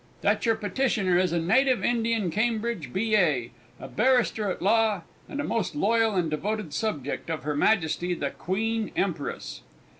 [0.21, 5.43] That your Petitioner is a native Indian Cambridge B.A., a Barrister at law, and a
[5.43, 9.61] most loyal and devoted subject of Her Majesty the QUEEN EMPRESS.